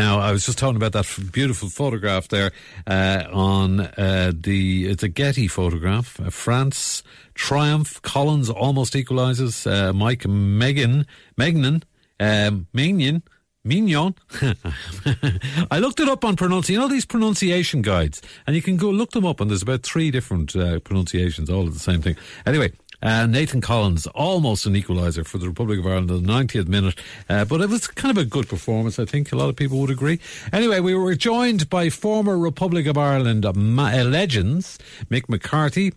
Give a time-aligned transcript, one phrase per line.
[0.00, 2.52] Now, I was just talking about that beautiful photograph there
[2.86, 6.18] uh, on uh, the it's a Getty photograph.
[6.18, 7.02] Uh, France
[7.34, 8.00] triumph.
[8.00, 9.70] Collins almost equalises.
[9.70, 11.06] Uh, Mike Megan
[11.38, 11.82] Megnan
[12.18, 13.22] um, Mignon.
[13.62, 14.14] Mignon.
[15.70, 16.80] I looked it up on pronunciation.
[16.80, 19.82] You know these pronunciation guides, and you can go look them up, and there's about
[19.82, 22.16] three different uh, pronunciations, all of the same thing.
[22.46, 22.72] Anyway,
[23.02, 26.94] uh, Nathan Collins, almost an equaliser for the Republic of Ireland in the 90th minute,
[27.28, 29.32] uh, but it was kind of a good performance, I think.
[29.32, 30.20] A lot of people would agree.
[30.52, 34.78] Anyway, we were joined by former Republic of Ireland uh, legends,
[35.10, 35.92] Mick McCarthy.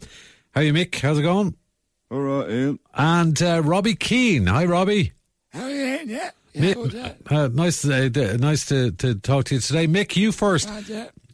[0.51, 0.95] How are you, Mick?
[0.99, 1.55] How's it going?
[2.11, 2.79] All right, Ian.
[2.93, 4.47] And uh, Robbie Keane.
[4.47, 5.13] Hi, Robbie.
[5.51, 6.09] How are you, Ian?
[6.09, 6.31] Yeah.
[6.55, 9.87] Mick, uh, nice, uh, nice to, to talk to you today.
[9.87, 10.69] Mick, you first.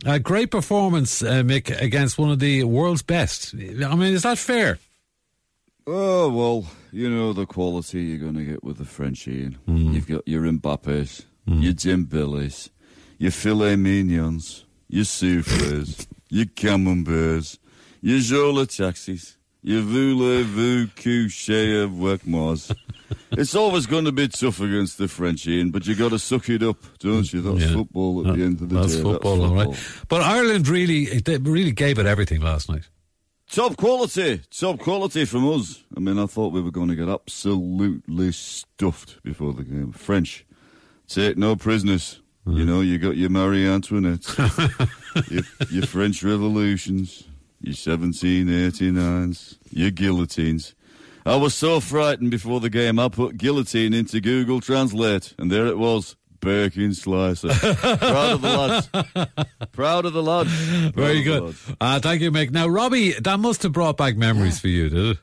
[0.05, 3.54] A great performance, uh, Mick, against one of the world's best.
[3.54, 4.80] I mean, is that fair?
[5.88, 9.58] Oh, well, you know the quality you're going to get with the French, Ian.
[9.68, 9.94] Mm.
[9.94, 11.64] You've got your Mbappes, mm.
[11.64, 12.70] your Dembeles,
[13.18, 17.60] your filet mignons, your souffles, your camemberts,
[18.02, 22.76] your Jola taxis, your voulez-vous coucher of Wekmars.
[23.32, 26.49] it's always going to be tough against the French, Ian, but you got to suck
[26.49, 27.41] it up, don't you?
[27.41, 27.77] That's yeah.
[27.77, 29.02] football at the end of the that's day.
[29.02, 30.05] Football, that's football, all right.
[30.08, 32.88] But Ireland really, they really gave it everything last night.
[33.50, 35.84] Top quality, top quality from us.
[35.98, 39.92] I mean, I thought we were going to get absolutely stuffed before the game.
[39.92, 40.46] French,
[41.08, 42.22] take no prisoners.
[42.46, 42.58] Mm.
[42.58, 44.27] You know, you got your Marie Antoinette,
[45.32, 47.27] your, your French revolutions,
[47.60, 50.76] your 1789s, your guillotines.
[51.26, 55.66] I was so frightened before the game, I put guillotine into Google Translate, and there
[55.66, 56.16] it was.
[56.40, 57.49] Birkin Slicer.
[57.54, 58.90] Proud of the lads.
[59.71, 60.49] Proud of the lads.
[60.91, 61.55] Proud Very good.
[61.79, 62.51] Uh, thank you, Mick.
[62.51, 64.62] Now, Robbie, that must have brought back memories yeah.
[64.62, 65.18] for you, did it?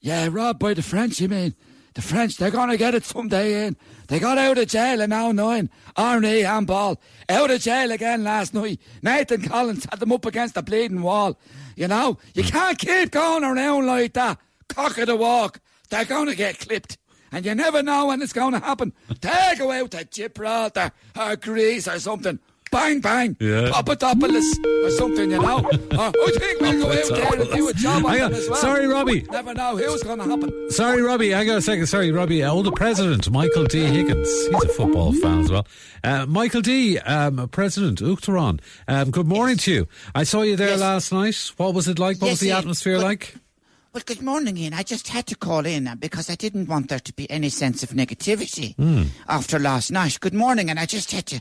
[0.00, 1.54] Yeah, Rob, by the French, you mean?
[1.94, 3.76] The French, they're going to get it someday in.
[4.06, 5.68] They got out of jail in now nine.
[5.96, 7.00] Arnie handball.
[7.28, 8.80] Out of jail again last night.
[9.02, 11.38] Nathan Collins had them up against the bleeding wall.
[11.76, 14.38] You know, you can't keep going around like that.
[14.68, 15.60] Cock of the walk.
[15.90, 16.96] They're going to get clipped
[17.32, 18.92] and you never know when it's going to happen.
[19.20, 22.38] Take away to Gibraltar or Greece or something.
[22.70, 23.36] Bang, bang.
[23.40, 23.70] Yeah.
[23.72, 24.44] Papadopoulos
[24.84, 25.58] or something, you know.
[25.58, 28.60] Or, I think we'll go out there and do a job on them as well.
[28.60, 29.22] Sorry, Robbie.
[29.22, 30.70] Never know who's going to happen.
[30.70, 31.34] Sorry, Robbie.
[31.34, 31.86] I got a second.
[31.86, 32.44] Sorry, Robbie.
[32.44, 33.80] Oh, the president, Michael D.
[33.86, 34.28] Higgins.
[34.28, 35.66] He's a football fan as well.
[36.04, 38.60] Uh, Michael D., um, President Uachtaráin.
[38.86, 39.64] Um, good morning yes.
[39.64, 39.88] to you.
[40.14, 40.80] I saw you there yes.
[40.80, 41.50] last night.
[41.56, 42.20] What was it like?
[42.20, 43.34] What yes, was the atmosphere like?
[43.92, 44.72] Well, good morning, Ian.
[44.72, 47.48] I just had to call in uh, because I didn't want there to be any
[47.48, 49.08] sense of negativity mm.
[49.28, 50.20] after last night.
[50.20, 51.40] Good morning, and I just had to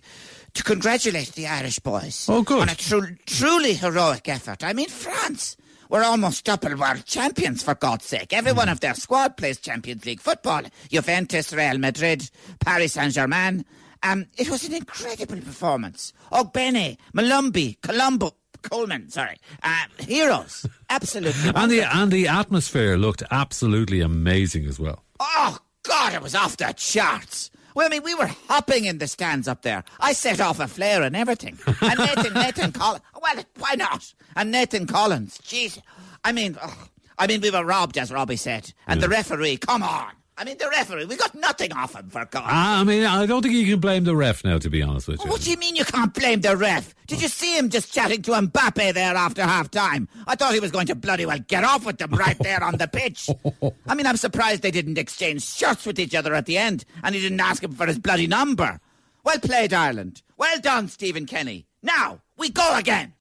[0.55, 2.63] to congratulate the Irish boys oh, good.
[2.63, 4.63] on a tru- truly heroic effort.
[4.63, 5.57] I mean, France
[5.89, 8.33] were almost double world champions, for God's sake.
[8.33, 8.57] Every mm.
[8.57, 10.63] one of their squad plays Champions League football.
[10.89, 12.31] Juventus, Real Madrid,
[12.65, 13.63] Paris Saint-Germain.
[14.01, 16.13] Um, it was an incredible performance.
[16.31, 21.51] Ogbene, Molumby, Colombo, Coleman, sorry, uh, heroes, absolutely.
[21.55, 25.03] and the and the atmosphere looked absolutely amazing as well.
[25.19, 27.51] Oh God, it was off the charts.
[27.75, 29.83] Well, I mean, we were hopping in the stands up there.
[29.99, 31.57] I set off a flare and everything.
[31.81, 33.03] And Nathan, Nathan Collins.
[33.21, 34.13] Well, why not?
[34.35, 35.37] And Nathan Collins.
[35.37, 35.81] Jeez.
[36.23, 36.87] I mean, oh,
[37.17, 38.73] I mean, we were robbed, as Robbie said.
[38.87, 39.07] And yeah.
[39.07, 40.11] the referee, come on.
[40.39, 42.45] I mean, the referee, we got nothing off him for God.
[42.45, 45.09] Ah, I mean, I don't think you can blame the ref now, to be honest
[45.09, 45.29] with you.
[45.29, 46.95] What do you mean you can't blame the ref?
[47.07, 50.07] Did you see him just chatting to Mbappe there after half time?
[50.27, 52.77] I thought he was going to bloody well get off with them right there on
[52.77, 53.29] the pitch.
[53.85, 57.13] I mean, I'm surprised they didn't exchange shirts with each other at the end and
[57.13, 58.79] he didn't ask him for his bloody number.
[59.25, 60.21] Well played, Ireland.
[60.37, 61.65] Well done, Stephen Kenny.
[61.83, 63.13] Now, we go again.